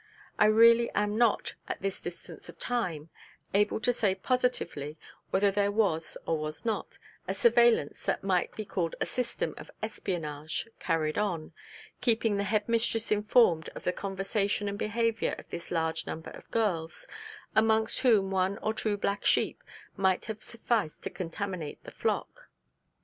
I 0.39 0.45
really 0.45 0.89
am 0.95 1.15
not, 1.15 1.53
at 1.67 1.83
this 1.83 2.01
distance 2.01 2.49
of 2.49 2.57
time, 2.57 3.11
able 3.53 3.79
to 3.81 3.93
say 3.93 4.15
positively 4.15 4.97
whether 5.29 5.51
there 5.51 5.71
was, 5.71 6.17
or 6.25 6.39
was 6.39 6.65
not, 6.65 6.97
a 7.27 7.35
surveillance 7.35 8.01
that 8.05 8.23
might 8.23 8.55
be 8.55 8.65
called 8.65 8.95
a 8.99 9.05
system 9.05 9.53
of 9.59 9.69
espionage 9.83 10.67
carried 10.79 11.19
on, 11.19 11.53
keeping 12.01 12.37
the 12.37 12.45
head 12.45 12.67
mistress 12.67 13.11
informed 13.11 13.69
of 13.75 13.83
the 13.83 13.93
conversation 13.93 14.67
and 14.67 14.79
behaviour 14.79 15.35
of 15.37 15.47
this 15.51 15.69
large 15.69 16.07
number 16.07 16.31
of 16.31 16.49
girls, 16.49 17.07
amongst 17.55 17.99
whom 17.99 18.31
one 18.31 18.57
or 18.57 18.73
two 18.73 18.97
black 18.97 19.23
sheep 19.23 19.63
might 19.95 20.25
have 20.25 20.41
sufficed 20.41 21.03
to 21.03 21.11
contaminate 21.11 21.83
the 21.83 21.91
flock. 21.91 22.49